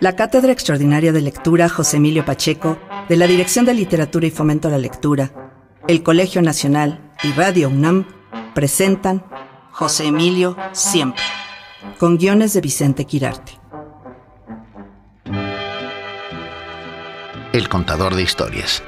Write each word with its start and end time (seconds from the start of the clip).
La 0.00 0.16
Cátedra 0.16 0.52
Extraordinaria 0.52 1.12
de 1.12 1.22
Lectura 1.22 1.68
José 1.68 1.98
Emilio 1.98 2.24
Pacheco, 2.24 2.78
de 3.08 3.16
la 3.16 3.26
Dirección 3.26 3.64
de 3.64 3.74
Literatura 3.74 4.26
y 4.26 4.30
Fomento 4.30 4.68
a 4.68 4.70
la 4.72 4.78
Lectura, 4.78 5.32
el 5.86 6.02
Colegio 6.02 6.42
Nacional 6.42 7.12
y 7.22 7.32
Radio 7.32 7.68
UNAM 7.68 8.06
presentan 8.54 9.24
José 9.70 10.06
Emilio 10.06 10.56
Siempre, 10.72 11.22
con 11.98 12.18
guiones 12.18 12.52
de 12.54 12.60
Vicente 12.60 13.04
Quirarte. 13.04 13.52
El 17.52 17.68
contador 17.68 18.14
de 18.14 18.22
historias. 18.22 18.82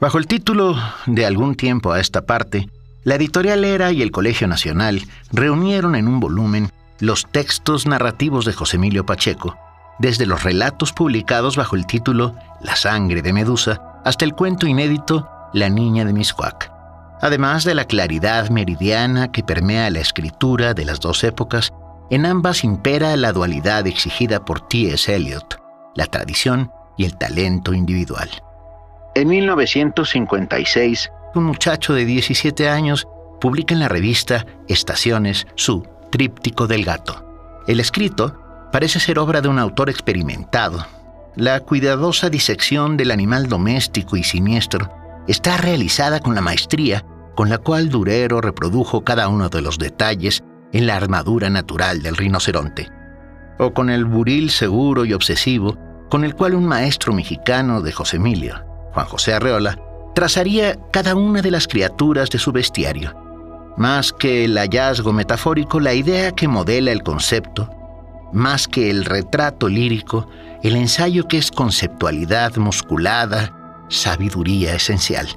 Bajo 0.00 0.18
el 0.18 0.26
título 0.26 0.76
De 1.06 1.26
algún 1.26 1.56
tiempo 1.56 1.92
a 1.92 2.00
esta 2.00 2.24
parte, 2.24 2.68
la 3.02 3.16
editorial 3.16 3.64
Era 3.64 3.90
y 3.90 4.00
el 4.00 4.12
Colegio 4.12 4.46
Nacional 4.46 5.02
reunieron 5.32 5.96
en 5.96 6.06
un 6.06 6.20
volumen 6.20 6.70
los 7.00 7.26
textos 7.26 7.86
narrativos 7.86 8.44
de 8.44 8.52
José 8.52 8.76
Emilio 8.76 9.04
Pacheco, 9.06 9.56
desde 9.98 10.26
los 10.26 10.42
relatos 10.42 10.92
publicados 10.92 11.56
bajo 11.56 11.76
el 11.76 11.86
título 11.86 12.34
La 12.60 12.76
sangre 12.76 13.22
de 13.22 13.32
Medusa 13.32 14.00
hasta 14.04 14.24
el 14.24 14.34
cuento 14.34 14.66
inédito 14.66 15.28
La 15.52 15.68
niña 15.68 16.04
de 16.04 16.12
Miscuac, 16.12 16.72
además 17.20 17.64
de 17.64 17.74
la 17.74 17.84
claridad 17.84 18.50
meridiana 18.50 19.30
que 19.30 19.42
permea 19.42 19.90
la 19.90 20.00
escritura 20.00 20.74
de 20.74 20.84
las 20.84 21.00
dos 21.00 21.24
épocas, 21.24 21.72
en 22.10 22.26
ambas 22.26 22.64
impera 22.64 23.16
la 23.16 23.32
dualidad 23.32 23.86
exigida 23.86 24.44
por 24.44 24.66
T.S. 24.68 25.14
Eliot, 25.14 25.62
la 25.94 26.06
tradición 26.06 26.70
y 26.96 27.04
el 27.04 27.16
talento 27.16 27.72
individual. 27.72 28.28
En 29.14 29.28
1956, 29.28 31.10
un 31.34 31.44
muchacho 31.44 31.94
de 31.94 32.04
17 32.04 32.68
años 32.68 33.06
publica 33.40 33.74
en 33.74 33.80
la 33.80 33.88
revista 33.88 34.46
Estaciones 34.68 35.46
su 35.54 35.86
Tríptico 36.12 36.66
del 36.66 36.84
Gato. 36.84 37.62
El 37.66 37.80
escrito 37.80 38.38
parece 38.70 39.00
ser 39.00 39.18
obra 39.18 39.40
de 39.40 39.48
un 39.48 39.58
autor 39.58 39.88
experimentado. 39.88 40.86
La 41.34 41.60
cuidadosa 41.60 42.28
disección 42.28 42.98
del 42.98 43.10
animal 43.10 43.48
doméstico 43.48 44.16
y 44.16 44.22
siniestro 44.22 44.92
está 45.26 45.56
realizada 45.56 46.20
con 46.20 46.34
la 46.34 46.42
maestría 46.42 47.04
con 47.34 47.48
la 47.48 47.56
cual 47.56 47.88
Durero 47.88 48.42
reprodujo 48.42 49.04
cada 49.04 49.28
uno 49.28 49.48
de 49.48 49.62
los 49.62 49.78
detalles 49.78 50.42
en 50.72 50.86
la 50.86 50.96
armadura 50.96 51.48
natural 51.48 52.02
del 52.02 52.16
rinoceronte, 52.16 52.90
o 53.58 53.72
con 53.72 53.88
el 53.88 54.04
buril 54.04 54.50
seguro 54.50 55.06
y 55.06 55.14
obsesivo 55.14 55.78
con 56.10 56.24
el 56.24 56.34
cual 56.34 56.54
un 56.54 56.66
maestro 56.66 57.14
mexicano 57.14 57.80
de 57.80 57.90
José 57.90 58.16
Emilio, 58.16 58.62
Juan 58.92 59.06
José 59.06 59.32
Arreola, 59.32 59.78
trazaría 60.14 60.78
cada 60.90 61.14
una 61.14 61.40
de 61.40 61.50
las 61.50 61.66
criaturas 61.66 62.28
de 62.28 62.38
su 62.38 62.52
bestiario. 62.52 63.16
Más 63.76 64.12
que 64.12 64.44
el 64.44 64.56
hallazgo 64.58 65.12
metafórico, 65.12 65.80
la 65.80 65.94
idea 65.94 66.32
que 66.32 66.48
modela 66.48 66.92
el 66.92 67.02
concepto, 67.02 67.70
más 68.32 68.68
que 68.68 68.90
el 68.90 69.04
retrato 69.04 69.68
lírico, 69.68 70.28
el 70.62 70.76
ensayo 70.76 71.26
que 71.28 71.38
es 71.38 71.50
conceptualidad 71.50 72.56
musculada, 72.56 73.84
sabiduría 73.88 74.74
esencial. 74.74 75.28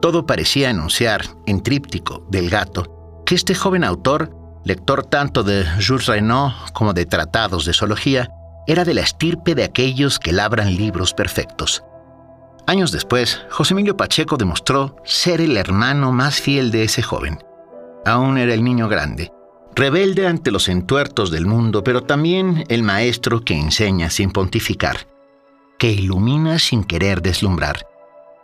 Todo 0.00 0.26
parecía 0.26 0.70
anunciar, 0.70 1.22
en 1.46 1.62
tríptico 1.62 2.26
del 2.28 2.50
gato, 2.50 3.22
que 3.24 3.34
este 3.34 3.54
joven 3.54 3.84
autor, 3.84 4.30
lector 4.64 5.04
tanto 5.04 5.42
de 5.42 5.66
Jules 5.84 6.06
Renaud 6.06 6.52
como 6.72 6.92
de 6.92 7.06
tratados 7.06 7.64
de 7.64 7.72
zoología, 7.72 8.30
era 8.66 8.84
de 8.84 8.94
la 8.94 9.02
estirpe 9.02 9.54
de 9.54 9.64
aquellos 9.64 10.18
que 10.18 10.32
labran 10.32 10.76
libros 10.76 11.14
perfectos. 11.14 11.82
Años 12.66 12.90
después, 12.90 13.40
José 13.50 13.74
Emilio 13.74 13.96
Pacheco 13.96 14.36
demostró 14.36 14.96
ser 15.04 15.40
el 15.40 15.56
hermano 15.56 16.10
más 16.10 16.40
fiel 16.40 16.72
de 16.72 16.82
ese 16.82 17.00
joven. 17.00 17.38
Aún 18.06 18.38
era 18.38 18.54
el 18.54 18.62
niño 18.62 18.88
grande, 18.88 19.32
rebelde 19.74 20.28
ante 20.28 20.52
los 20.52 20.68
entuertos 20.68 21.32
del 21.32 21.44
mundo, 21.44 21.82
pero 21.82 22.04
también 22.04 22.64
el 22.68 22.84
maestro 22.84 23.40
que 23.40 23.58
enseña 23.58 24.10
sin 24.10 24.30
pontificar, 24.30 25.08
que 25.76 25.90
ilumina 25.90 26.60
sin 26.60 26.84
querer 26.84 27.20
deslumbrar, 27.20 27.84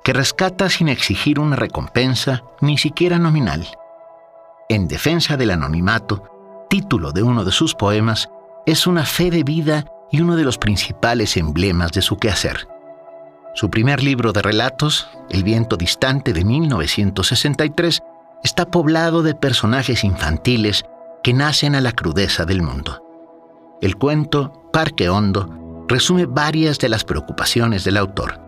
que 0.02 0.12
rescata 0.12 0.69
sin 0.69 0.88
exigir 0.88 1.38
una 1.38 1.54
recompensa, 1.54 2.42
ni 2.60 2.76
siquiera 2.76 3.20
nominal. 3.20 3.69
En 4.69 4.88
defensa 4.88 5.37
del 5.37 5.53
anonimato, 5.53 6.25
título 6.69 7.12
de 7.12 7.22
uno 7.22 7.44
de 7.44 7.53
sus 7.53 7.76
poemas, 7.76 8.31
es 8.66 8.88
una 8.88 9.04
fe 9.04 9.31
de 9.31 9.44
vida 9.44 9.84
y 10.10 10.22
uno 10.22 10.34
de 10.34 10.42
los 10.42 10.58
principales 10.58 11.37
emblemas 11.37 11.92
de 11.92 12.03
su 12.03 12.16
quehacer. 12.16 12.66
Su 13.54 13.70
primer 13.70 14.03
libro 14.03 14.32
de 14.32 14.42
relatos, 14.42 15.08
El 15.31 15.44
viento 15.44 15.76
distante 15.76 16.32
de 16.32 16.44
1963, 16.44 18.03
está 18.42 18.66
poblado 18.66 19.22
de 19.22 19.34
personajes 19.34 20.04
infantiles 20.04 20.84
que 21.22 21.32
nacen 21.32 21.75
a 21.75 21.80
la 21.80 21.92
crudeza 21.92 22.44
del 22.44 22.62
mundo. 22.62 23.03
El 23.80 23.97
cuento 23.97 24.69
Parque 24.72 25.08
Hondo 25.08 25.84
resume 25.88 26.26
varias 26.26 26.78
de 26.78 26.88
las 26.88 27.04
preocupaciones 27.04 27.84
del 27.84 27.97
autor. 27.97 28.41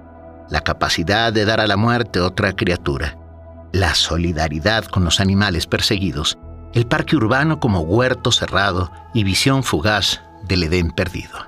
La 0.49 0.60
capacidad 0.60 1.33
de 1.33 1.44
dar 1.44 1.60
a 1.60 1.66
la 1.66 1.77
muerte 1.77 2.21
otra 2.21 2.54
criatura, 2.54 3.19
la 3.72 3.94
solidaridad 3.94 4.84
con 4.84 5.04
los 5.04 5.21
animales 5.21 5.66
perseguidos, 5.66 6.38
el 6.72 6.87
parque 6.87 7.16
urbano 7.16 7.60
como 7.60 7.81
huerto 7.81 8.33
cerrado 8.33 8.91
y 9.12 9.25
visión 9.25 9.62
fugaz 9.62 10.22
del 10.43 10.65
Edén 10.65 10.91
perdido. 10.91 11.38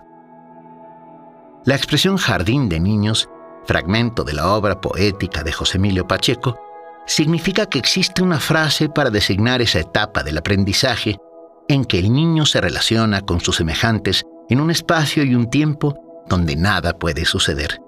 La 1.65 1.75
expresión 1.75 2.17
jardín 2.17 2.69
de 2.69 2.79
niños 2.79 3.29
fragmento 3.67 4.25
de 4.25 4.33
la 4.33 4.53
obra 4.53 4.81
poética 4.81 5.43
de 5.43 5.53
José 5.53 5.77
Emilio 5.77 6.07
Pacheco, 6.07 6.59
significa 7.07 7.67
que 7.67 7.79
existe 7.79 8.23
una 8.23 8.41
frase 8.41 8.89
para 8.89 9.11
designar 9.11 9.63
esa 9.63 9.81
etapa 9.81 10.23
del 10.23 10.39
aprendizaje 10.39 11.17
en 11.69 11.85
que 11.85 11.99
el 11.99 12.13
niño 12.13 12.47
se 12.47 12.61
relaciona 12.61 13.21
con 13.23 13.41
sus 13.41 13.57
semejantes 13.57 14.25
en 14.49 14.61
un 14.61 14.71
espacio 14.71 15.25
y 15.25 15.35
un 15.35 15.49
tiempo 15.51 15.95
donde 16.29 16.57
nada 16.57 16.99
puede 16.99 17.25
suceder. 17.25 17.81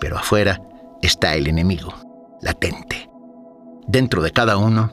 Pero 0.00 0.18
afuera 0.18 0.60
está 1.02 1.34
el 1.34 1.46
enemigo, 1.46 1.94
latente. 2.40 3.08
Dentro 3.86 4.22
de 4.22 4.30
cada 4.30 4.56
uno, 4.56 4.92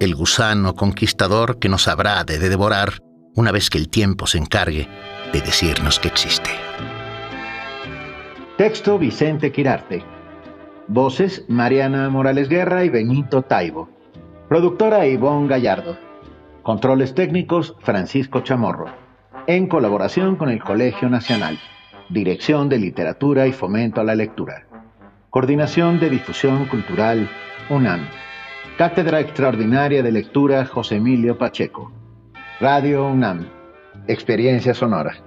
el 0.00 0.14
gusano 0.14 0.74
conquistador 0.74 1.58
que 1.58 1.68
nos 1.68 1.88
habrá 1.88 2.24
de 2.24 2.38
devorar 2.38 3.00
una 3.36 3.52
vez 3.52 3.70
que 3.70 3.78
el 3.78 3.88
tiempo 3.88 4.26
se 4.26 4.38
encargue 4.38 4.88
de 5.32 5.40
decirnos 5.40 5.98
que 5.98 6.08
existe. 6.08 6.50
Texto 8.56 8.98
Vicente 8.98 9.50
Quirarte. 9.50 10.13
Voces 10.88 11.46
Mariana 11.48 12.10
Morales 12.10 12.50
Guerra 12.50 12.84
y 12.84 12.90
Benito 12.90 13.40
Taibo. 13.40 13.88
Productora 14.50 15.06
Ivonne 15.06 15.48
Gallardo. 15.48 15.96
Controles 16.62 17.14
técnicos 17.14 17.74
Francisco 17.80 18.40
Chamorro. 18.40 18.86
En 19.46 19.66
colaboración 19.66 20.36
con 20.36 20.50
el 20.50 20.62
Colegio 20.62 21.08
Nacional. 21.08 21.58
Dirección 22.10 22.68
de 22.68 22.78
Literatura 22.78 23.46
y 23.46 23.52
Fomento 23.52 24.02
a 24.02 24.04
la 24.04 24.14
Lectura. 24.14 24.66
Coordinación 25.30 26.00
de 26.00 26.10
Difusión 26.10 26.66
Cultural 26.66 27.30
UNAM. 27.70 28.06
Cátedra 28.76 29.20
Extraordinaria 29.20 30.02
de 30.02 30.12
Lectura 30.12 30.66
José 30.66 30.96
Emilio 30.96 31.38
Pacheco. 31.38 31.92
Radio 32.60 33.06
UNAM. 33.06 33.46
Experiencia 34.06 34.74
Sonora. 34.74 35.23